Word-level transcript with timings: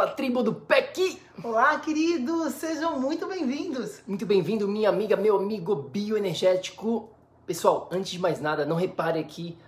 Fala, 0.00 0.12
tribo 0.12 0.42
do 0.42 0.54
PEC! 0.54 1.20
Olá, 1.44 1.78
queridos! 1.78 2.54
Sejam 2.54 2.98
muito 2.98 3.26
bem-vindos! 3.26 4.00
Muito 4.06 4.24
bem-vindo, 4.24 4.66
minha 4.66 4.88
amiga, 4.88 5.14
meu 5.14 5.36
amigo 5.36 5.74
bioenergético. 5.76 7.10
Pessoal, 7.46 7.86
antes 7.92 8.12
de 8.12 8.18
mais 8.18 8.40
nada, 8.40 8.64
não 8.64 8.76
repare 8.76 9.18
aqui 9.18 9.58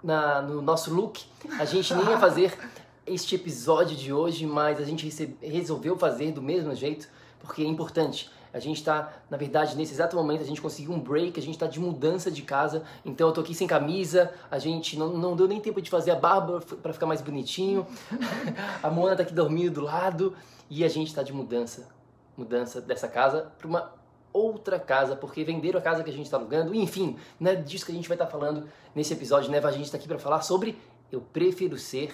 na, 0.00 0.40
no 0.42 0.62
nosso 0.62 0.94
look. 0.94 1.24
A 1.58 1.64
gente 1.64 1.92
nem 1.92 2.06
ia 2.08 2.18
fazer 2.20 2.56
este 3.04 3.34
episódio 3.34 3.96
de 3.96 4.12
hoje, 4.12 4.46
mas 4.46 4.78
a 4.78 4.84
gente 4.84 5.36
resolveu 5.42 5.98
fazer 5.98 6.30
do 6.30 6.40
mesmo 6.40 6.72
jeito, 6.72 7.08
porque 7.44 7.62
é 7.62 7.66
importante. 7.66 8.30
A 8.52 8.58
gente 8.60 8.76
está, 8.76 9.12
na 9.28 9.36
verdade, 9.36 9.76
nesse 9.76 9.92
exato 9.92 10.14
momento, 10.16 10.42
a 10.42 10.46
gente 10.46 10.62
conseguiu 10.62 10.92
um 10.92 11.00
break, 11.00 11.38
a 11.38 11.42
gente 11.42 11.54
está 11.54 11.66
de 11.66 11.80
mudança 11.80 12.30
de 12.30 12.42
casa, 12.42 12.84
então 13.04 13.26
eu 13.26 13.32
tô 13.32 13.40
aqui 13.40 13.52
sem 13.52 13.66
camisa, 13.66 14.32
a 14.48 14.58
gente 14.60 14.96
não, 14.96 15.08
não 15.08 15.34
deu 15.34 15.48
nem 15.48 15.60
tempo 15.60 15.82
de 15.82 15.90
fazer 15.90 16.12
a 16.12 16.14
barba 16.14 16.60
para 16.80 16.92
ficar 16.92 17.06
mais 17.06 17.20
bonitinho, 17.20 17.84
a 18.80 18.88
Mona 18.90 19.16
tá 19.16 19.24
aqui 19.24 19.34
dormindo 19.34 19.74
do 19.74 19.80
lado 19.80 20.36
e 20.70 20.84
a 20.84 20.88
gente 20.88 21.08
está 21.08 21.22
de 21.22 21.32
mudança, 21.32 21.88
mudança 22.36 22.80
dessa 22.80 23.08
casa 23.08 23.52
para 23.58 23.66
uma 23.66 23.92
outra 24.32 24.78
casa, 24.78 25.16
porque 25.16 25.42
venderam 25.42 25.80
a 25.80 25.82
casa 25.82 26.04
que 26.04 26.10
a 26.10 26.12
gente 26.12 26.26
está 26.26 26.36
alugando, 26.36 26.74
enfim, 26.74 27.16
não 27.40 27.50
é 27.50 27.56
disso 27.56 27.84
que 27.84 27.92
a 27.92 27.94
gente 27.94 28.08
vai 28.08 28.14
estar 28.14 28.26
tá 28.26 28.30
falando 28.30 28.68
nesse 28.94 29.12
episódio, 29.12 29.50
né? 29.50 29.58
A 29.58 29.70
gente 29.72 29.86
está 29.86 29.96
aqui 29.96 30.06
para 30.06 30.18
falar 30.18 30.42
sobre 30.42 30.78
eu 31.10 31.20
prefiro 31.20 31.78
ser 31.78 32.12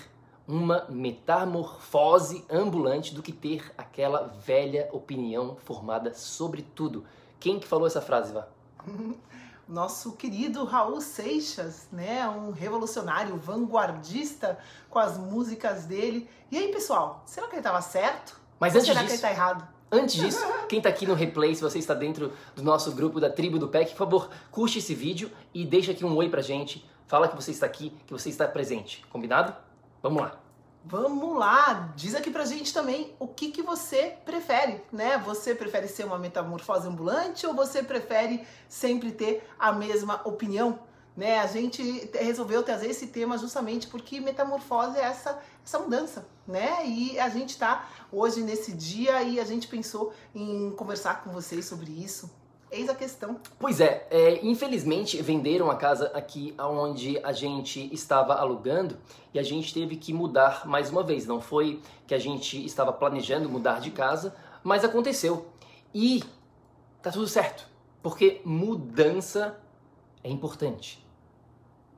uma 0.51 0.84
metamorfose 0.89 2.45
ambulante 2.51 3.15
do 3.15 3.23
que 3.23 3.31
ter 3.33 3.73
aquela 3.79 4.34
velha 4.45 4.89
opinião 4.93 5.56
formada 5.65 6.12
sobre 6.12 6.62
tudo. 6.62 7.05
Quem 7.38 7.61
que 7.61 7.69
falou 7.69 7.87
essa 7.87 8.00
frase, 8.00 8.33
Vá? 8.33 8.49
Nosso 9.69 10.16
querido 10.16 10.65
Raul 10.65 11.00
Seixas, 11.00 11.87
né? 11.93 12.28
Um 12.28 12.50
revolucionário, 12.50 13.37
vanguardista 13.37 14.59
com 14.88 14.99
as 14.99 15.16
músicas 15.16 15.87
dele. 15.87 16.28
E 16.50 16.59
aí, 16.59 16.72
pessoal, 16.72 17.22
será 17.25 17.47
que 17.47 17.53
ele 17.53 17.61
estava 17.61 17.81
certo? 17.81 18.41
Mas 18.59 18.75
Ou 18.75 18.81
antes 18.81 18.88
será 18.93 19.03
disso, 19.03 19.06
que 19.06 19.12
ele 19.12 19.15
está 19.15 19.31
errado? 19.31 19.69
Antes 19.93 20.17
disso, 20.21 20.44
quem 20.69 20.78
está 20.78 20.88
aqui 20.88 21.06
no 21.06 21.15
replay, 21.15 21.55
se 21.55 21.62
você 21.62 21.78
está 21.78 21.94
dentro 21.94 22.32
do 22.56 22.65
nosso 22.65 22.91
grupo 22.91 23.21
da 23.21 23.31
tribo 23.31 23.61
do 23.61 23.69
PEC, 23.69 23.93
por 23.93 23.99
favor, 23.99 24.31
curte 24.50 24.81
esse 24.81 24.93
vídeo 24.93 25.31
e 25.55 25.65
deixa 25.65 25.93
aqui 25.93 26.05
um 26.05 26.17
oi 26.17 26.28
pra 26.28 26.43
gente. 26.43 26.84
Fala 27.06 27.28
que 27.28 27.37
você 27.37 27.53
está 27.53 27.67
aqui, 27.67 27.93
que 28.09 28.12
você 28.12 28.28
está 28.28 28.49
presente. 28.49 29.06
Combinado? 29.09 29.55
Vamos 30.03 30.22
lá. 30.22 30.41
Vamos 30.83 31.37
lá, 31.37 31.93
diz 31.94 32.15
aqui 32.15 32.31
pra 32.31 32.47
gente 32.47 32.72
também 32.72 33.15
o 33.19 33.28
que, 33.28 33.50
que 33.50 33.62
você 33.62 34.16
prefere, 34.25 34.83
né? 34.91 35.19
Você 35.19 35.55
prefere 35.55 35.87
ser 35.87 36.05
uma 36.05 36.19
metamorfose 36.19 36.88
ambulante 36.88 37.47
ou 37.47 37.55
você 37.55 37.83
prefere 37.83 38.47
sempre 38.66 39.12
ter 39.12 39.47
a 39.59 39.72
mesma 39.72 40.22
opinião? 40.25 40.78
Né? 41.15 41.38
A 41.38 41.47
gente 41.47 42.11
resolveu 42.15 42.62
trazer 42.62 42.88
esse 42.88 43.09
tema 43.09 43.37
justamente 43.37 43.88
porque 43.88 44.21
metamorfose 44.21 44.97
é 44.97 45.03
essa, 45.03 45.38
essa 45.62 45.78
mudança, 45.78 46.27
né? 46.47 46.87
E 46.87 47.21
a 47.21 47.28
gente 47.28 47.59
tá 47.59 47.87
hoje 48.11 48.41
nesse 48.41 48.72
dia 48.72 49.22
e 49.22 49.38
a 49.38 49.44
gente 49.44 49.69
pensou 49.69 50.15
em 50.34 50.71
conversar 50.71 51.22
com 51.22 51.31
vocês 51.31 51.67
sobre 51.67 51.93
isso, 51.93 52.31
Eis 52.72 52.88
a 52.88 52.94
questão. 52.94 53.41
Pois 53.58 53.81
é, 53.81 54.06
é, 54.10 54.47
infelizmente 54.47 55.20
venderam 55.20 55.69
a 55.69 55.75
casa 55.75 56.06
aqui 56.14 56.54
onde 56.56 57.19
a 57.19 57.32
gente 57.32 57.92
estava 57.92 58.34
alugando 58.34 58.97
e 59.34 59.41
a 59.41 59.42
gente 59.42 59.75
teve 59.75 59.97
que 59.97 60.12
mudar 60.12 60.69
mais 60.69 60.88
uma 60.88 61.03
vez. 61.03 61.26
Não 61.26 61.41
foi 61.41 61.82
que 62.06 62.14
a 62.14 62.19
gente 62.19 62.64
estava 62.64 62.92
planejando 62.92 63.48
mudar 63.48 63.81
de 63.81 63.91
casa, 63.91 64.36
mas 64.62 64.84
aconteceu. 64.84 65.48
E 65.92 66.22
tá 67.03 67.10
tudo 67.10 67.26
certo, 67.26 67.66
porque 68.00 68.41
mudança 68.44 69.58
é 70.22 70.31
importante. 70.31 71.04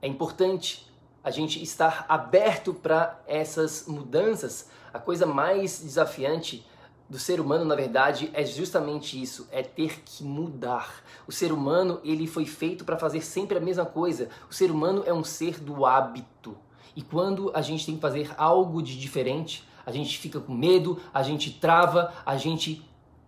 É 0.00 0.06
importante 0.06 0.90
a 1.22 1.30
gente 1.30 1.62
estar 1.62 2.06
aberto 2.08 2.72
para 2.72 3.20
essas 3.26 3.86
mudanças. 3.86 4.70
A 4.92 4.98
coisa 4.98 5.26
mais 5.26 5.82
desafiante 5.82 6.66
do 7.12 7.18
ser 7.18 7.40
humano, 7.40 7.62
na 7.62 7.74
verdade, 7.74 8.30
é 8.32 8.42
justamente 8.42 9.20
isso, 9.20 9.46
é 9.52 9.62
ter 9.62 10.00
que 10.02 10.24
mudar. 10.24 11.04
O 11.26 11.30
ser 11.30 11.52
humano, 11.52 12.00
ele 12.02 12.26
foi 12.26 12.46
feito 12.46 12.86
para 12.86 12.96
fazer 12.96 13.20
sempre 13.20 13.58
a 13.58 13.60
mesma 13.60 13.84
coisa. 13.84 14.30
O 14.50 14.54
ser 14.54 14.70
humano 14.70 15.02
é 15.04 15.12
um 15.12 15.22
ser 15.22 15.60
do 15.60 15.84
hábito. 15.84 16.56
E 16.96 17.02
quando 17.02 17.52
a 17.54 17.60
gente 17.60 17.84
tem 17.84 17.96
que 17.96 18.00
fazer 18.00 18.32
algo 18.38 18.82
de 18.82 18.98
diferente, 18.98 19.68
a 19.84 19.92
gente 19.92 20.16
fica 20.16 20.40
com 20.40 20.54
medo, 20.54 20.98
a 21.12 21.22
gente 21.22 21.50
trava, 21.50 22.14
a 22.24 22.38
gente 22.38 22.82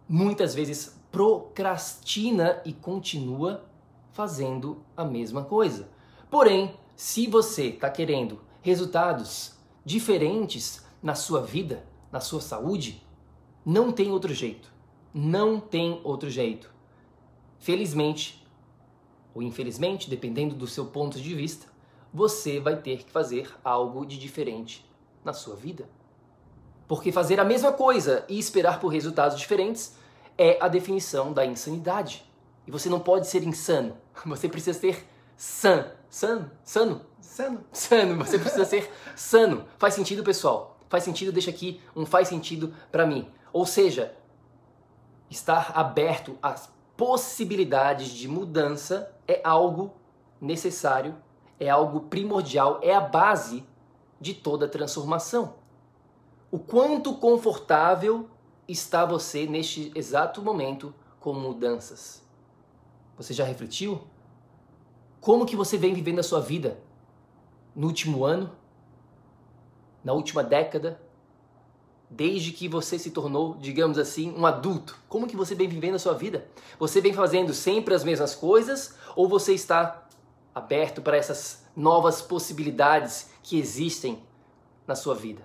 muitas 0.09 0.55
vezes 0.55 0.99
procrastina 1.13 2.63
e 2.65 2.73
continua 2.73 3.67
fazendo 4.13 4.83
a 4.97 5.05
mesma 5.05 5.45
coisa. 5.45 5.91
Porém, 6.31 6.75
se 6.97 7.27
você 7.27 7.67
está 7.67 7.91
querendo 7.91 8.41
resultados 8.63 9.59
diferentes 9.85 10.83
na 11.03 11.15
sua 11.15 11.43
vida, 11.43 11.85
na 12.11 12.21
sua 12.21 12.41
saúde, 12.41 13.05
não 13.65 13.91
tem 13.91 14.11
outro 14.11 14.33
jeito. 14.35 14.73
Não 15.13 15.59
tem 15.59 16.01
outro 16.05 16.29
jeito. 16.29 16.73
Felizmente, 17.59 18.45
ou 19.35 19.43
infelizmente, 19.43 20.11
dependendo 20.11 20.55
do 20.55 20.67
seu 20.67 20.87
ponto 20.87 21.21
de 21.21 21.35
vista, 21.35 21.67
você 22.13 22.61
vai 22.61 22.77
ter 22.77 23.05
que 23.05 23.11
fazer 23.11 23.51
algo 23.65 24.05
de 24.05 24.19
diferente 24.19 24.85
na 25.25 25.33
sua 25.33 25.57
vida. 25.57 25.89
Porque 26.87 27.11
fazer 27.11 27.41
a 27.41 27.45
mesma 27.45 27.73
coisa 27.73 28.25
e 28.29 28.39
esperar 28.39 28.79
por 28.79 28.89
resultados 28.89 29.39
diferentes 29.39 29.97
é 30.37 30.59
a 30.61 30.69
definição 30.69 31.33
da 31.33 31.47
insanidade. 31.47 32.25
E 32.67 32.71
você 32.71 32.89
não 32.89 33.01
pode 33.01 33.27
ser 33.27 33.43
insano. 33.43 33.97
Você 34.27 34.49
precisa 34.49 34.79
ser 34.79 35.07
san. 35.37 35.91
San? 36.09 36.51
Sano? 36.63 37.01
Sano. 37.21 37.65
Sano. 37.73 38.17
Você 38.25 38.39
precisa 38.39 38.65
ser 38.65 38.91
sano. 39.17 39.65
Faz 39.79 39.95
sentido, 39.95 40.23
pessoal? 40.23 40.74
Faz 40.95 41.03
sentido? 41.03 41.33
Deixa 41.33 41.51
aqui 41.51 41.81
um 41.97 42.07
faz 42.07 42.29
sentido 42.29 42.73
para 42.93 43.05
mim. 43.05 43.29
Ou 43.53 43.67
seja, 43.67 44.15
estar 45.29 45.73
aberto 45.75 46.39
às 46.41 46.73
possibilidades 46.97 48.11
de 48.11 48.29
mudança 48.29 49.13
é 49.27 49.41
algo 49.43 49.93
necessário, 50.41 51.17
é 51.59 51.69
algo 51.69 52.03
primordial, 52.03 52.79
é 52.81 52.95
a 52.95 53.01
base 53.01 53.67
de 54.21 54.35
toda 54.35 54.69
transformação. 54.69 55.55
O 56.49 56.61
quanto 56.61 57.17
confortável 57.17 58.31
está 58.69 59.05
você 59.05 59.49
neste 59.49 59.91
exato 59.97 60.41
momento 60.41 60.95
com 61.19 61.33
mudanças? 61.33 62.23
Você 63.17 63.35
já 63.35 63.43
refletiu? 63.43 64.01
Como 65.21 65.45
que 65.45 65.57
você 65.57 65.77
vem 65.77 65.93
vivendo 65.93 66.21
a 66.21 66.23
sua 66.23 66.39
vida 66.39 66.79
no 67.75 67.89
último 67.89 68.25
ano? 68.25 68.63
Na 70.05 70.13
última 70.13 70.45
década? 70.45 71.01
desde 72.15 72.53
que 72.53 72.69
você 72.69 72.97
se 72.99 73.11
tornou, 73.11 73.57
digamos 73.57 73.99
assim, 73.99 74.33
um 74.37 74.47
adulto? 74.47 74.97
Como 75.09 75.27
que 75.27 75.37
você 75.37 75.55
vem 75.55 75.69
vivendo 75.69 75.97
a 75.97 75.99
sua 75.99 76.15
vida? 76.15 76.47
Você 76.79 77.01
vem 77.01 77.13
fazendo 77.13 77.53
sempre 77.53 77.93
as 77.93 78.05
mesmas 78.05 78.35
coisas 78.35 78.95
ou 79.17 79.29
você 79.29 79.53
está 79.53 80.07
aberto 80.55 81.03
para 81.03 81.17
essas 81.17 81.65
novas 81.75 82.23
possibilidades 82.23 83.31
que 83.43 83.59
existem 83.59 84.23
na 84.87 84.95
sua 84.95 85.15
vida. 85.15 85.43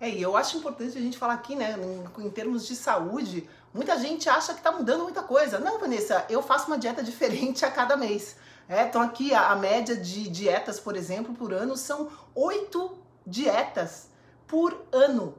É, 0.00 0.08
e 0.08 0.22
eu 0.22 0.36
acho 0.36 0.56
importante 0.56 0.96
a 0.96 1.00
gente 1.00 1.18
falar 1.18 1.34
aqui, 1.34 1.54
né, 1.54 1.76
em, 2.18 2.26
em 2.26 2.30
termos 2.30 2.66
de 2.66 2.74
saúde, 2.74 3.48
muita 3.72 3.96
gente 3.98 4.28
acha 4.28 4.52
que 4.52 4.58
está 4.58 4.72
mudando 4.72 5.02
muita 5.02 5.22
coisa. 5.22 5.60
Não, 5.60 5.78
Vanessa, 5.78 6.24
eu 6.30 6.42
faço 6.42 6.66
uma 6.66 6.78
dieta 6.78 7.02
diferente 7.04 7.64
a 7.64 7.70
cada 7.70 7.96
mês. 7.96 8.36
É, 8.68 8.84
então 8.84 9.02
aqui 9.02 9.34
a, 9.34 9.50
a 9.50 9.56
média 9.56 9.94
de 9.94 10.28
dietas, 10.28 10.80
por 10.80 10.96
exemplo, 10.96 11.34
por 11.34 11.52
ano 11.52 11.76
são 11.76 12.08
oito 12.34 13.01
dietas 13.26 14.08
por 14.46 14.86
ano. 14.92 15.34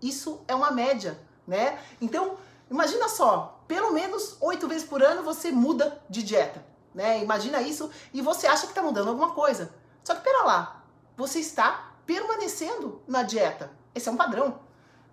Isso 0.00 0.40
é 0.48 0.54
uma 0.54 0.70
média, 0.70 1.20
né? 1.46 1.78
Então, 2.00 2.36
imagina 2.70 3.08
só, 3.08 3.60
pelo 3.66 3.92
menos 3.92 4.36
oito 4.40 4.68
vezes 4.68 4.86
por 4.86 5.02
ano 5.02 5.22
você 5.22 5.50
muda 5.50 6.02
de 6.08 6.22
dieta, 6.22 6.64
né? 6.94 7.22
Imagina 7.22 7.60
isso 7.60 7.90
e 8.12 8.20
você 8.20 8.46
acha 8.46 8.62
que 8.62 8.72
está 8.72 8.82
mudando 8.82 9.08
alguma 9.08 9.32
coisa. 9.32 9.74
Só 10.04 10.14
que 10.14 10.22
pera 10.22 10.44
lá, 10.44 10.84
você 11.16 11.40
está 11.40 11.92
permanecendo 12.04 13.02
na 13.06 13.22
dieta. 13.22 13.70
Esse 13.94 14.08
é 14.08 14.12
um 14.12 14.16
padrão. 14.16 14.60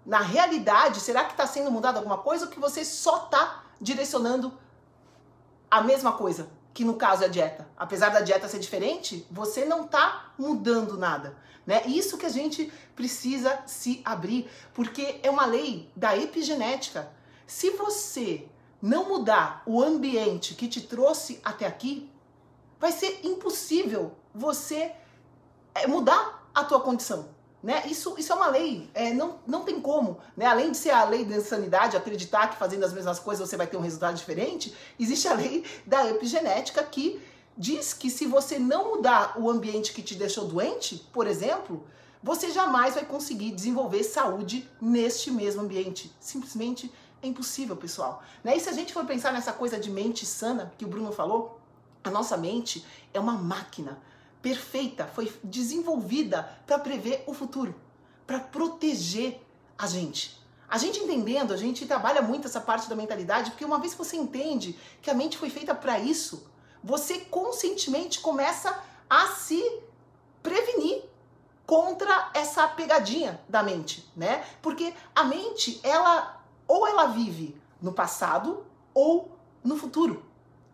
Na 0.06 0.20
realidade, 0.20 1.00
será 1.00 1.24
que 1.24 1.31
está 1.31 1.48
sendo 1.48 1.72
mudado 1.72 1.98
alguma 1.98 2.18
coisa 2.18 2.46
ou 2.46 2.52
que 2.52 2.60
você 2.60 2.84
só 2.84 3.25
está 3.25 3.64
direcionando 3.80 4.54
a 5.72 5.81
mesma 5.81 6.12
coisa? 6.12 6.50
Que 6.74 6.84
no 6.84 6.96
caso 6.96 7.24
é 7.24 7.28
a 7.28 7.30
dieta. 7.30 7.68
Apesar 7.78 8.10
da 8.10 8.22
dieta 8.22 8.48
ser 8.48 8.60
diferente, 8.60 9.28
você 9.30 9.64
não 9.66 9.86
está 9.86 10.34
mudando 10.38 10.98
nada. 10.98 11.38
Né? 11.66 11.84
Isso 11.86 12.18
que 12.18 12.25
a 12.25 12.30
gente 12.30 12.72
precisa 12.96 13.62
se 13.66 14.02
abrir, 14.04 14.50
porque 14.74 15.20
é 15.24 15.30
uma 15.30 15.46
lei 15.46 15.90
da 15.96 16.18
epigenética. 16.18 17.12
Se 17.46 17.72
você 17.72 18.48
não 18.81 19.08
mudar 19.08 19.64
o 19.66 19.81
ambiente 19.81 20.56
que 20.56 20.68
te 20.68 20.81
trouxe 20.81 21.40
até 21.44 21.66
aqui, 21.66 22.10
vai 22.80 22.92
ser 22.92 23.22
impossível 23.24 24.12
você 24.34 24.92
é, 25.74 25.88
mudar 25.88 26.50
a 26.54 26.64
tua 26.64 26.81
condição. 26.81 27.30
Né? 27.63 27.81
Isso, 27.88 28.15
isso 28.18 28.33
é 28.33 28.36
uma 28.36 28.48
lei, 28.48 28.89
é, 28.94 29.13
não, 29.13 29.39
não 29.48 29.63
tem 29.63 29.80
como. 29.80 30.19
Né? 30.36 30.45
Além 30.45 30.71
de 30.71 30.77
ser 30.77 30.89
a 30.89 31.06
lei 31.06 31.24
da 31.24 31.38
insanidade, 31.38 31.95
acreditar 31.95 32.50
que 32.50 32.57
fazendo 32.57 32.83
as 32.83 32.92
mesmas 32.92 33.19
coisas 33.19 33.48
você 33.48 33.56
vai 33.56 33.65
ter 33.65 33.77
um 33.77 33.81
resultado 33.81 34.15
diferente, 34.15 34.75
existe 35.00 35.30
a 35.30 35.33
lei 35.33 35.63
da 35.86 36.10
epigenética 36.10 36.83
que 36.83 37.21
diz 37.57 37.94
que 37.94 38.10
se 38.10 38.25
você 38.25 38.60
não 38.60 38.95
mudar 38.95 39.39
o 39.39 39.50
ambiente 39.50 39.94
que 39.94 40.01
te 40.01 40.13
deixou 40.13 40.45
doente, 40.45 41.07
por 41.13 41.25
exemplo, 41.25 41.86
você 42.21 42.51
jamais 42.51 42.95
vai 42.95 43.06
conseguir 43.06 43.51
desenvolver 43.51 44.04
saúde 44.04 44.69
neste 44.81 45.31
mesmo 45.31 45.62
ambiente. 45.62 46.13
Simplesmente 46.19 46.92
é 47.21 47.27
impossível, 47.27 47.77
pessoal. 47.77 48.21
Né? 48.44 48.57
E 48.57 48.60
se 48.60 48.68
a 48.68 48.74
gente 48.74 48.92
for 48.92 49.06
pensar 49.06 49.31
nessa 49.31 49.54
coisa 49.54 49.80
de 49.80 49.89
mente 49.89 50.25
sana 50.25 50.74
que 50.77 50.83
o 50.83 50.88
Bruno 50.89 51.13
falou, 51.13 51.62
a 52.04 52.10
nossa 52.10 52.36
mente 52.36 52.86
é 53.13 53.19
uma 53.21 53.33
máquina 53.33 53.98
perfeita, 54.44 55.07
foi 55.07 55.34
desenvolvida 55.42 56.44
para 56.68 56.78
prever 56.78 57.24
o 57.25 57.34
futuro, 57.34 57.74
para 58.28 58.42
proteger 58.42 59.42
a 59.78 59.88
gente. 59.88 60.38
A 60.68 60.78
gente 60.78 61.00
entendendo, 61.00 61.54
a 61.54 61.57
gente 61.57 61.86
trabalha 61.86 62.22
muito 62.22 62.45
essa 62.45 62.60
parte 62.60 62.90
da 62.90 62.95
mentalidade, 62.95 63.51
porque 63.51 63.63
uma 63.63 63.80
vez 63.80 63.94
que 63.94 64.00
você 64.00 64.18
entende 64.18 64.78
que 65.01 65.10
a 65.10 65.13
mente 65.13 65.38
foi 65.38 65.50
feita 65.50 65.74
para 65.74 65.98
isso, 65.98 66.45
você 66.84 67.19
conscientemente 67.19 68.19
começa 68.19 68.84
a 69.10 69.28
se 69.28 69.63
prevenir 70.42 71.04
contra 71.66 72.31
essa 72.34 72.68
pegadinha 72.68 73.39
da 73.48 73.63
mente, 73.63 74.12
né? 74.13 74.46
Porque 74.62 74.94
a 75.16 75.24
mente, 75.24 75.80
ela 75.84 76.44
ou 76.68 76.86
ela 76.86 77.06
vive 77.06 77.56
no 77.81 77.94
passado 77.94 78.66
ou 78.94 79.38
no 79.63 79.78
futuro. 79.78 80.25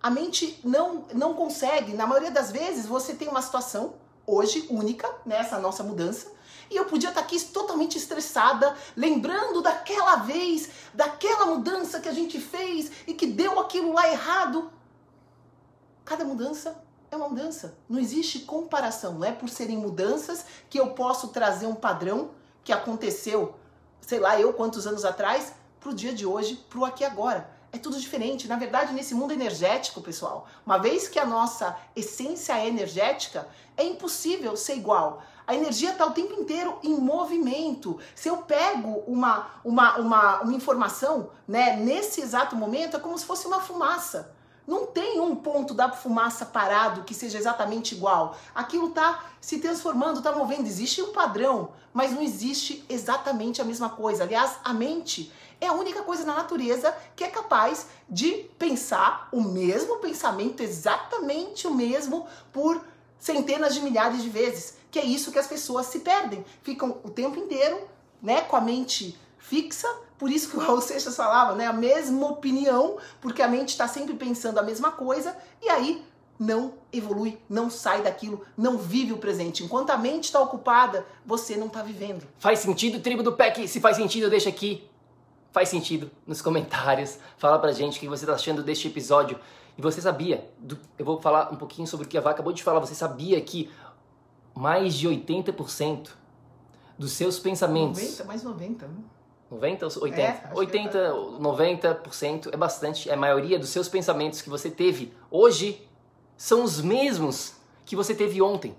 A 0.02 0.10
mente 0.10 0.60
não 0.64 1.06
não 1.14 1.34
consegue, 1.34 1.94
na 1.94 2.08
maioria 2.08 2.32
das 2.32 2.52
vezes 2.52 2.86
você 2.86 3.14
tem 3.14 3.28
uma 3.28 3.42
situação 3.42 3.96
hoje 4.26 4.68
única 4.70 5.10
nessa 5.26 5.56
né, 5.58 5.62
nossa 5.62 5.84
mudança, 5.84 6.32
e 6.70 6.76
eu 6.76 6.86
podia 6.86 7.10
estar 7.10 7.22
aqui 7.22 7.40
totalmente 7.46 7.98
estressada, 7.98 8.76
lembrando 8.96 9.62
daquela 9.62 10.18
vez, 10.18 10.70
daquela 10.94 11.48
mudança 11.48 12.00
que 12.00 12.08
a 12.08 12.14
gente 12.14 12.40
fez 12.40 12.92
e 13.08 13.14
que 13.14 13.26
deu 13.26 13.60
aquilo 13.60 13.94
lá 13.94 14.08
errado. 14.08 14.72
Cada 16.06 16.24
mudança 16.24 16.84
é 17.10 17.16
uma 17.16 17.28
mudança. 17.28 17.76
Não 17.88 18.00
existe 18.00 18.40
comparação. 18.40 19.16
Não 19.16 19.26
é 19.26 19.32
por 19.32 19.50
serem 19.50 19.78
mudanças 19.78 20.46
que 20.70 20.80
eu 20.80 20.92
posso 20.92 21.30
trazer 21.30 21.66
um 21.66 21.76
padrão 21.76 22.32
que 22.64 22.72
aconteceu, 22.72 23.56
sei 24.00 24.20
lá, 24.20 24.40
eu 24.40 24.54
quantos 24.54 24.86
anos 24.86 25.04
atrás, 25.04 25.54
para 25.80 25.90
o 25.90 25.94
dia 25.94 26.14
de 26.14 26.26
hoje, 26.26 26.56
para 26.70 26.80
o 26.80 26.86
aqui 26.86 27.04
agora. 27.04 27.50
É 27.72 27.78
tudo 27.78 28.00
diferente. 28.00 28.48
Na 28.48 28.56
verdade, 28.56 28.94
nesse 28.94 29.14
mundo 29.14 29.32
energético, 29.32 30.02
pessoal, 30.02 30.48
uma 30.66 30.78
vez 30.78 31.08
que 31.08 31.20
a 31.20 31.26
nossa 31.26 31.78
essência 31.96 32.58
é 32.58 32.68
energética, 32.68 33.48
é 33.78 33.84
impossível 33.84 34.58
ser 34.58 34.76
igual. 34.76 35.22
A 35.46 35.56
energia 35.56 35.92
está 35.92 36.06
o 36.06 36.12
tempo 36.12 36.34
inteiro 36.34 36.78
em 36.84 36.96
movimento. 36.96 38.00
Se 38.16 38.28
eu 38.28 38.38
pego 38.38 39.04
uma, 39.08 39.48
uma, 39.64 39.98
uma, 39.98 40.42
uma 40.42 40.54
informação 40.54 41.32
né, 41.48 41.76
nesse 41.76 42.22
exato 42.22 42.56
momento, 42.56 42.98
é 42.98 43.00
como 43.00 43.18
se 43.18 43.26
fosse 43.26 43.48
uma 43.48 43.60
fumaça. 43.60 44.36
Não 44.70 44.86
tem 44.86 45.20
um 45.20 45.36
ponto 45.36 45.74
da 45.74 45.92
fumaça 45.92 46.46
parado 46.46 47.02
que 47.02 47.16
seja 47.16 47.40
exatamente 47.40 47.96
igual. 47.96 48.38
Aquilo 48.54 48.90
está 48.90 49.26
se 49.42 49.58
transformando, 49.58 50.20
está 50.20 50.32
movendo. 50.32 50.68
Existe 50.68 51.02
um 51.02 51.12
padrão, 51.12 51.72
mas 51.92 52.12
não 52.12 52.22
existe 52.22 52.86
exatamente 52.88 53.60
a 53.60 53.66
mesma 53.66 53.90
coisa. 53.90 54.26
Aliás, 54.26 54.58
a 54.64 54.72
mente 54.72 55.34
é 55.60 55.66
a 55.66 55.74
única 55.74 56.04
coisa 56.04 56.24
na 56.24 56.36
natureza 56.36 56.96
que 57.16 57.24
é 57.24 57.30
capaz 57.30 57.88
de 58.08 58.48
pensar 58.60 59.28
o 59.32 59.42
mesmo 59.42 59.98
pensamento, 59.98 60.62
exatamente 60.62 61.66
o 61.66 61.74
mesmo, 61.74 62.28
por 62.54 62.80
centenas 63.18 63.74
de 63.74 63.82
milhares 63.82 64.22
de 64.22 64.30
vezes. 64.30 64.78
Que 64.92 65.00
é 65.00 65.04
isso 65.04 65.32
que 65.32 65.40
as 65.40 65.48
pessoas 65.48 65.88
se 65.88 66.02
perdem. 66.02 66.46
Ficam 66.62 67.00
o 67.04 67.10
tempo 67.10 67.40
inteiro 67.40 67.82
né, 68.22 68.42
com 68.42 68.56
a 68.56 68.62
mente 68.62 69.18
fixa 69.40 69.88
por 70.20 70.30
isso 70.30 70.50
que 70.50 70.58
o 70.58 70.60
Raul 70.60 70.82
Seixas 70.82 71.16
falava, 71.16 71.56
né? 71.56 71.66
A 71.66 71.72
mesma 71.72 72.28
opinião, 72.28 72.98
porque 73.22 73.42
a 73.42 73.48
mente 73.48 73.70
está 73.70 73.88
sempre 73.88 74.14
pensando 74.16 74.60
a 74.60 74.62
mesma 74.62 74.92
coisa 74.92 75.36
e 75.62 75.70
aí 75.70 76.06
não 76.38 76.74
evolui, 76.92 77.38
não 77.50 77.70
sai 77.70 78.04
daquilo, 78.04 78.46
não 78.58 78.78
vive 78.78 79.14
o 79.14 79.18
presente. 79.18 79.64
Enquanto 79.64 79.92
a 79.92 79.98
mente 79.98 80.26
está 80.26 80.42
ocupada, 80.42 81.06
você 81.26 81.56
não 81.56 81.68
está 81.68 81.82
vivendo. 81.82 82.28
Faz 82.38 82.60
sentido, 82.60 83.00
tribo 83.00 83.24
do 83.24 83.32
PEC? 83.32 83.66
Se 83.66 83.80
faz 83.80 83.96
sentido, 83.96 84.30
deixa 84.30 84.50
aqui. 84.50 84.86
Faz 85.54 85.70
sentido 85.70 86.12
nos 86.28 86.42
comentários. 86.42 87.18
Fala 87.38 87.58
pra 87.58 87.72
gente 87.72 87.98
o 87.98 88.00
que 88.02 88.08
você 88.08 88.26
está 88.26 88.36
achando 88.36 88.62
deste 88.62 88.90
episódio. 88.90 89.40
E 89.78 89.82
você 89.82 90.02
sabia, 90.02 90.50
do, 90.58 90.78
eu 90.98 91.06
vou 91.06 91.22
falar 91.22 91.50
um 91.54 91.56
pouquinho 91.56 91.88
sobre 91.88 92.06
o 92.06 92.10
que 92.10 92.18
a 92.18 92.22
Vá 92.22 92.32
acabou 92.32 92.52
de 92.52 92.62
falar, 92.62 92.82
você 92.82 92.94
sabia 92.94 93.40
que 93.40 93.72
mais 94.54 94.94
de 94.96 95.08
80% 95.08 96.10
dos 96.98 97.14
seus 97.14 97.40
pensamentos... 97.40 98.02
90, 98.02 98.24
mais 98.26 98.44
90, 98.44 98.88
né? 98.88 98.96
90 99.50 99.86
ou 99.86 100.04
80? 100.04 100.22
É, 100.22 100.52
80, 100.54 100.98
é 100.98 101.10
90% 101.12 102.54
é 102.54 102.58
bastante. 102.58 103.10
É 103.10 103.14
a 103.14 103.18
maioria 103.18 103.58
dos 103.58 103.70
seus 103.70 103.90
pensamentos 103.90 104.42
que 104.42 104.50
você 104.50 104.70
teve 104.70 105.14
hoje 105.32 105.88
são 106.38 106.64
os 106.64 106.80
mesmos 106.80 107.56
que 107.86 107.96
você 107.96 108.14
teve 108.14 108.42
ontem. 108.42 108.76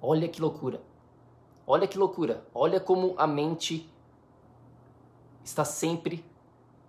Olha 0.00 0.28
que 0.28 0.40
loucura. 0.40 0.80
Olha 1.66 1.88
que 1.88 1.98
loucura. 1.98 2.44
Olha 2.54 2.78
como 2.78 3.14
a 3.18 3.26
mente 3.26 3.90
está 5.42 5.64
sempre 5.64 6.24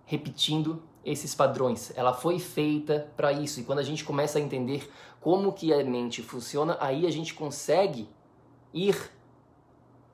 repetindo 0.04 0.82
esses 1.04 1.34
padrões. 1.34 1.92
Ela 1.96 2.12
foi 2.14 2.38
feita 2.38 3.10
para 3.16 3.32
isso. 3.32 3.60
E 3.60 3.64
quando 3.64 3.80
a 3.80 3.82
gente 3.82 4.04
começa 4.04 4.38
a 4.38 4.40
entender 4.40 4.88
como 5.20 5.52
que 5.52 5.72
a 5.72 5.82
mente 5.82 6.22
funciona, 6.22 6.76
aí 6.80 7.06
a 7.06 7.10
gente 7.10 7.34
consegue 7.34 8.08
ir 8.72 9.10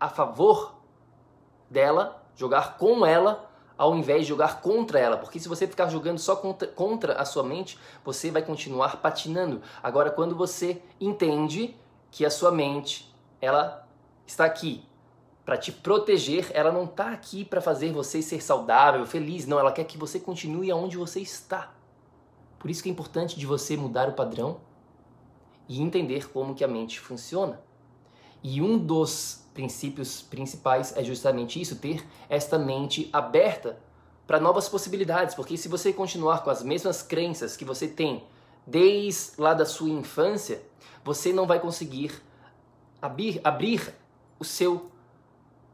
a 0.00 0.08
favor 0.08 0.74
dela 1.70 2.23
jogar 2.36 2.76
com 2.78 3.04
ela 3.04 3.50
ao 3.76 3.96
invés 3.96 4.22
de 4.22 4.28
jogar 4.28 4.60
contra 4.60 4.98
ela, 5.00 5.16
porque 5.16 5.40
se 5.40 5.48
você 5.48 5.66
ficar 5.66 5.88
jogando 5.88 6.18
só 6.18 6.36
contra, 6.36 6.68
contra 6.68 7.14
a 7.14 7.24
sua 7.24 7.42
mente, 7.42 7.78
você 8.04 8.30
vai 8.30 8.42
continuar 8.42 8.98
patinando. 8.98 9.60
Agora, 9.82 10.10
quando 10.10 10.36
você 10.36 10.80
entende 11.00 11.76
que 12.10 12.24
a 12.24 12.30
sua 12.30 12.52
mente 12.52 13.12
ela 13.40 13.86
está 14.26 14.44
aqui 14.44 14.84
para 15.44 15.56
te 15.56 15.72
proteger, 15.72 16.50
ela 16.54 16.72
não 16.72 16.84
está 16.84 17.10
aqui 17.10 17.44
para 17.44 17.60
fazer 17.60 17.92
você 17.92 18.22
ser 18.22 18.42
saudável, 18.42 19.04
feliz, 19.04 19.46
não, 19.46 19.58
ela 19.58 19.72
quer 19.72 19.84
que 19.84 19.98
você 19.98 20.18
continue 20.18 20.70
aonde 20.70 20.96
você 20.96 21.20
está. 21.20 21.74
Por 22.58 22.70
isso 22.70 22.82
que 22.82 22.88
é 22.88 22.92
importante 22.92 23.38
de 23.38 23.44
você 23.44 23.76
mudar 23.76 24.08
o 24.08 24.12
padrão 24.12 24.60
e 25.68 25.82
entender 25.82 26.30
como 26.30 26.54
que 26.54 26.64
a 26.64 26.68
mente 26.68 26.98
funciona. 26.98 27.60
E 28.46 28.60
um 28.60 28.76
dos 28.76 29.42
princípios 29.54 30.20
principais 30.20 30.94
é 30.94 31.02
justamente 31.02 31.58
isso, 31.58 31.76
ter 31.76 32.06
esta 32.28 32.58
mente 32.58 33.08
aberta 33.10 33.78
para 34.26 34.38
novas 34.38 34.68
possibilidades, 34.68 35.34
porque 35.34 35.56
se 35.56 35.66
você 35.66 35.94
continuar 35.94 36.44
com 36.44 36.50
as 36.50 36.62
mesmas 36.62 37.02
crenças 37.02 37.56
que 37.56 37.64
você 37.64 37.88
tem 37.88 38.22
desde 38.66 39.40
lá 39.40 39.54
da 39.54 39.64
sua 39.64 39.88
infância, 39.88 40.62
você 41.02 41.32
não 41.32 41.46
vai 41.46 41.58
conseguir 41.58 42.22
abrir, 43.00 43.40
abrir 43.42 43.94
o 44.38 44.44
seu 44.44 44.90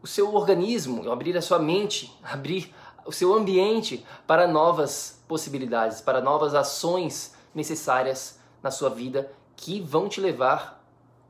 o 0.02 0.06
seu 0.06 0.34
organismo, 0.34 1.10
abrir 1.10 1.36
a 1.36 1.42
sua 1.42 1.58
mente, 1.58 2.16
abrir 2.22 2.72
o 3.04 3.12
seu 3.12 3.34
ambiente 3.34 4.04
para 4.26 4.46
novas 4.46 5.22
possibilidades, 5.26 6.00
para 6.00 6.20
novas 6.20 6.54
ações 6.54 7.34
necessárias 7.54 8.38
na 8.62 8.70
sua 8.70 8.88
vida 8.88 9.30
que 9.56 9.80
vão 9.80 10.08
te 10.08 10.20
levar 10.20 10.79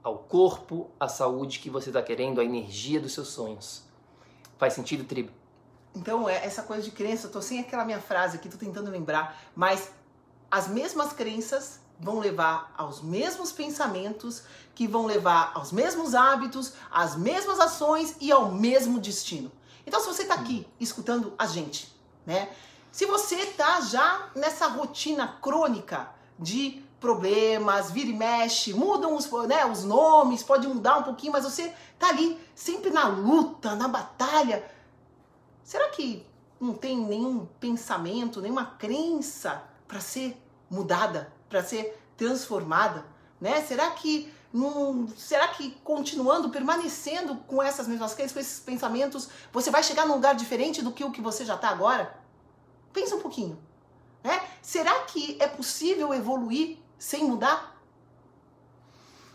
ao 0.03 0.19
corpo, 0.19 0.91
à 0.99 1.09
saúde 1.09 1.59
que 1.59 1.71
você 1.71 1.91
está 1.91 2.03
querendo, 2.03 2.41
à 2.41 2.45
energia 2.45 3.01
dos 3.01 3.13
seus 3.13 3.29
sonhos. 3.29 3.83
Faz 4.59 4.75
sentido, 4.75 5.05
tribo? 5.05 5.31
Então, 5.95 6.29
é 6.29 6.45
essa 6.45 6.63
coisa 6.63 6.83
de 6.83 6.91
crença, 6.91 7.27
eu 7.27 7.33
tô 7.33 7.43
sem 7.43 7.61
aquela 7.61 7.85
minha 7.85 8.01
frase 8.01 8.37
aqui, 8.37 8.49
tô 8.49 8.57
tentando 8.57 8.91
lembrar, 8.91 9.41
mas 9.55 9.91
as 10.51 10.69
mesmas 10.69 11.13
crenças 11.13 11.81
vão 11.99 12.19
levar 12.19 12.73
aos 12.77 13.03
mesmos 13.03 13.53
pensamentos, 13.53 14.43
que 14.75 14.89
vão 14.89 15.05
levar 15.05 15.53
aos 15.55 15.71
mesmos 15.71 16.15
hábitos, 16.15 16.73
às 16.91 17.17
mesmas 17.17 17.61
ações 17.61 18.17
e 18.21 18.33
ao 18.33 18.51
mesmo 18.51 18.99
destino. 18.99 19.53
Então, 19.87 20.01
se 20.01 20.07
você 20.07 20.23
está 20.23 20.35
aqui 20.35 20.67
escutando 20.79 21.35
a 21.39 21.47
gente, 21.47 21.95
né? 22.25 22.51
Se 22.91 23.07
você 23.07 23.37
está 23.37 23.81
já 23.81 24.31
nessa 24.35 24.67
rotina 24.67 25.39
crônica 25.41 26.09
de 26.39 26.83
problemas, 27.01 27.91
vira 27.91 28.11
e 28.11 28.13
mexe, 28.13 28.75
mudam 28.75 29.17
os, 29.17 29.29
né, 29.49 29.65
os 29.65 29.83
nomes, 29.83 30.43
pode 30.43 30.69
mudar 30.69 30.99
um 30.99 31.03
pouquinho, 31.03 31.33
mas 31.33 31.45
você 31.45 31.75
tá 31.99 32.09
ali 32.09 32.39
sempre 32.55 32.91
na 32.91 33.09
luta, 33.09 33.75
na 33.75 33.89
batalha. 33.89 34.63
Será 35.65 35.89
que 35.89 36.27
não 36.61 36.75
tem 36.75 36.99
nenhum 36.99 37.47
pensamento, 37.59 38.43
nenhuma 38.43 38.67
crença 38.67 39.65
para 39.89 39.99
ser 39.99 40.37
mudada, 40.71 41.33
para 41.49 41.65
ser 41.65 41.99
transformada, 42.17 43.05
né? 43.41 43.63
Será 43.63 43.91
que 43.93 44.31
não, 44.53 45.09
será 45.17 45.49
que 45.49 45.71
continuando, 45.83 46.51
permanecendo 46.51 47.37
com 47.47 47.63
essas 47.63 47.89
mesmas 47.89 48.13
crenças, 48.13 48.33
com 48.33 48.41
esses 48.41 48.61
pensamentos, 48.61 49.29
você 49.53 49.71
vai 49.71 49.83
chegar 49.83 50.07
num 50.07 50.15
lugar 50.15 50.35
diferente 50.35 50.83
do 50.83 50.93
que 50.93 51.05
o 51.05 51.11
que 51.11 51.23
você 51.23 51.45
já 51.45 51.55
está 51.55 51.71
agora? 51.71 52.15
Pensa 52.93 53.17
um 53.17 53.21
pouquinho, 53.21 53.59
né? 54.23 54.43
Será 54.61 55.05
que 55.05 55.37
é 55.41 55.47
possível 55.47 56.13
evoluir 56.13 56.79
sem 57.01 57.25
mudar? 57.25 57.81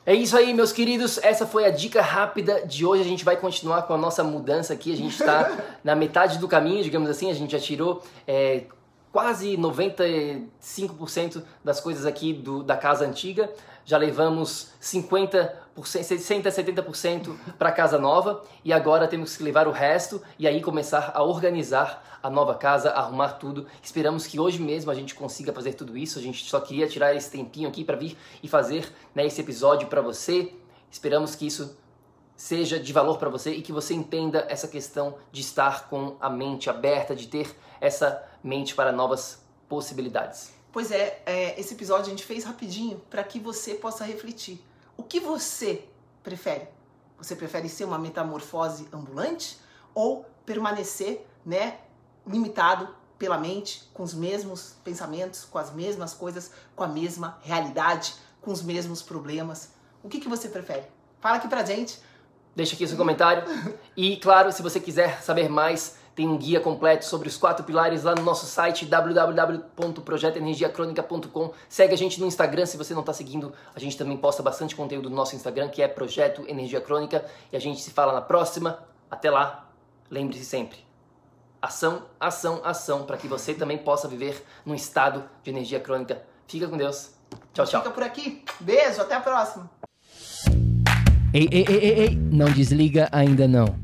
É 0.05 0.13
isso 0.13 0.37
aí, 0.37 0.53
meus 0.53 0.71
queridos. 0.71 1.17
Essa 1.17 1.47
foi 1.47 1.65
a 1.65 1.71
dica 1.71 1.99
rápida 1.99 2.63
de 2.63 2.85
hoje. 2.85 3.01
A 3.01 3.05
gente 3.05 3.25
vai 3.25 3.35
continuar 3.35 3.81
com 3.81 3.93
a 3.95 3.97
nossa 3.97 4.23
mudança 4.23 4.71
aqui. 4.71 4.93
A 4.93 4.95
gente 4.95 5.19
está 5.19 5.51
na 5.83 5.95
metade 5.95 6.37
do 6.37 6.47
caminho, 6.47 6.83
digamos 6.83 7.09
assim. 7.09 7.31
A 7.31 7.33
gente 7.33 7.51
já 7.51 7.59
tirou 7.59 8.03
é, 8.27 8.65
quase 9.11 9.57
95% 9.57 11.41
das 11.63 11.81
coisas 11.81 12.05
aqui 12.05 12.33
do, 12.33 12.61
da 12.61 12.77
casa 12.77 13.03
antiga. 13.03 13.51
Já 13.85 13.97
levamos 13.97 14.71
50%, 14.81 15.51
60%, 15.77 16.43
70% 16.43 17.35
para 17.57 17.69
a 17.69 17.71
casa 17.71 17.99
nova 17.99 18.43
e 18.63 18.73
agora 18.73 19.07
temos 19.07 19.37
que 19.37 19.43
levar 19.43 19.67
o 19.67 19.71
resto 19.71 20.21
e 20.39 20.47
aí 20.47 20.59
começar 20.59 21.11
a 21.13 21.23
organizar 21.23 22.19
a 22.23 22.29
nova 22.29 22.55
casa, 22.55 22.89
arrumar 22.89 23.33
tudo. 23.33 23.67
Esperamos 23.83 24.25
que 24.25 24.39
hoje 24.39 24.59
mesmo 24.59 24.89
a 24.89 24.95
gente 24.95 25.13
consiga 25.13 25.53
fazer 25.53 25.73
tudo 25.73 25.95
isso. 25.95 26.17
A 26.17 26.21
gente 26.21 26.43
só 26.49 26.59
queria 26.59 26.87
tirar 26.87 27.13
esse 27.13 27.29
tempinho 27.29 27.69
aqui 27.69 27.83
para 27.83 27.95
vir 27.95 28.17
e 28.41 28.47
fazer 28.47 28.91
né, 29.13 29.23
esse 29.23 29.39
episódio 29.39 29.87
para 29.87 30.01
você. 30.01 30.51
Esperamos 30.89 31.35
que 31.35 31.45
isso 31.45 31.77
seja 32.35 32.79
de 32.79 32.91
valor 32.91 33.19
para 33.19 33.29
você 33.29 33.51
e 33.51 33.61
que 33.61 33.71
você 33.71 33.93
entenda 33.93 34.47
essa 34.49 34.67
questão 34.67 35.15
de 35.31 35.41
estar 35.41 35.87
com 35.87 36.17
a 36.19 36.29
mente 36.29 36.69
aberta, 36.71 37.15
de 37.15 37.27
ter 37.27 37.55
essa 37.79 38.23
mente 38.43 38.73
para 38.73 38.91
novas 38.91 39.45
possibilidades. 39.69 40.54
Pois 40.75 40.91
é, 40.91 41.21
é 41.25 41.57
esse 41.57 41.73
episódio 41.73 42.07
a 42.07 42.09
gente 42.09 42.25
fez 42.25 42.43
rapidinho 42.43 43.01
para 43.09 43.23
que 43.23 43.39
você 43.39 43.75
possa 43.75 44.03
refletir. 44.03 44.61
O 44.97 45.03
que 45.03 45.21
você 45.21 45.85
prefere? 46.21 46.67
Você 47.17 47.33
prefere 47.33 47.69
ser 47.69 47.85
uma 47.85 47.97
metamorfose 47.97 48.85
ambulante 48.91 49.57
ou 49.93 50.25
permanecer, 50.45 51.25
né, 51.45 51.77
limitado 52.27 52.93
pela 53.17 53.37
mente, 53.37 53.89
com 53.93 54.03
os 54.03 54.13
mesmos 54.13 54.75
pensamentos, 54.83 55.45
com 55.45 55.57
as 55.57 55.73
mesmas 55.73 56.13
coisas, 56.13 56.51
com 56.75 56.83
a 56.83 56.89
mesma 56.89 57.39
realidade, 57.41 58.13
com 58.41 58.51
os 58.51 58.61
mesmos 58.61 59.01
problemas? 59.01 59.69
O 60.03 60.09
que, 60.09 60.19
que 60.19 60.27
você 60.27 60.49
prefere? 60.49 60.83
Fala 61.21 61.37
aqui 61.37 61.47
pra 61.47 61.63
gente. 61.63 62.01
Deixa 62.53 62.75
aqui 62.75 62.83
o 62.83 62.87
seu 62.89 62.97
comentário. 62.97 63.45
E, 63.95 64.17
claro, 64.17 64.51
se 64.51 64.61
você 64.61 64.77
quiser 64.81 65.23
saber 65.23 65.47
mais, 65.47 65.95
tem 66.15 66.27
um 66.27 66.37
guia 66.37 66.59
completo 66.61 67.05
sobre 67.05 67.27
os 67.27 67.35
quatro 67.35 67.65
pilares 67.65 68.03
lá 68.03 68.13
no 68.15 68.21
nosso 68.23 68.45
site 68.45 68.85
www.projetoenergiacronica.com. 68.85 71.51
Segue 71.67 71.93
a 71.93 71.97
gente 71.97 72.21
no 72.21 72.25
Instagram 72.25 72.65
se 72.65 72.77
você 72.77 72.93
não 72.93 73.01
está 73.01 73.11
seguindo. 73.11 73.51
A 73.75 73.79
gente 73.79 73.97
também 73.97 74.15
posta 74.15 74.41
bastante 74.41 74.77
conteúdo 74.77 75.09
no 75.09 75.15
nosso 75.15 75.35
Instagram, 75.35 75.67
que 75.67 75.81
é 75.81 75.89
Projeto 75.89 76.45
Energia 76.47 76.79
Crônica. 76.79 77.25
E 77.51 77.57
a 77.57 77.59
gente 77.59 77.81
se 77.81 77.91
fala 77.91 78.13
na 78.13 78.21
próxima. 78.21 78.79
Até 79.11 79.29
lá. 79.29 79.69
Lembre-se 80.09 80.45
sempre. 80.45 80.77
Ação, 81.61 82.03
ação, 82.17 82.61
ação, 82.63 83.03
para 83.03 83.17
que 83.17 83.27
você 83.27 83.53
também 83.53 83.77
possa 83.77 84.07
viver 84.07 84.41
num 84.65 84.73
estado 84.73 85.25
de 85.43 85.49
energia 85.49 85.81
crônica. 85.81 86.21
Fica 86.47 86.69
com 86.69 86.77
Deus. 86.77 87.11
Tchau, 87.53 87.65
tchau. 87.65 87.81
Fica 87.81 87.93
por 87.93 88.03
aqui. 88.03 88.45
Beijo, 88.61 89.01
até 89.01 89.15
a 89.15 89.19
próxima. 89.19 89.69
Ei, 91.33 91.49
ei, 91.51 91.65
ei, 91.67 91.77
ei, 91.77 91.99
ei, 91.99 92.15
não 92.15 92.45
desliga 92.45 93.09
ainda 93.11 93.45
não. 93.45 93.83